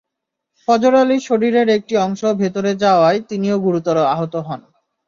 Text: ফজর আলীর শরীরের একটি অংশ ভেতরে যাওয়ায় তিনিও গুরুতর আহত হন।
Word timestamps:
ফজর 0.61 0.93
আলীর 0.95 1.21
শরীরের 1.21 1.67
একটি 1.69 1.93
অংশ 1.97 2.21
ভেতরে 2.41 2.71
যাওয়ায় 2.83 3.19
তিনিও 3.29 3.57
গুরুতর 3.59 3.97
আহত 4.13 4.33
হন। 4.47 4.61